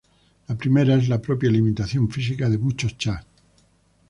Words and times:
La 0.47 0.55
primera 0.55 0.95
es 0.95 1.07
la 1.09 1.21
propia 1.21 1.51
limitación 1.51 2.09
física 2.09 2.49
de 2.49 2.57
muchos 2.57 2.97
chats. 2.97 3.27